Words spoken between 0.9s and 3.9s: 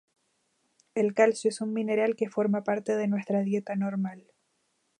El calcio es un mineral que forma parte de nuestra dieta